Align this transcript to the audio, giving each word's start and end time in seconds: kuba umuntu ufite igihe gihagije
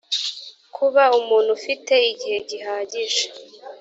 kuba 0.75 1.03
umuntu 1.19 1.49
ufite 1.57 1.93
igihe 2.11 2.37
gihagije 2.49 3.23